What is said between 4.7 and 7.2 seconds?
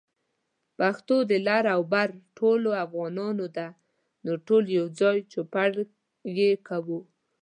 يوځای چوپړ يې کوو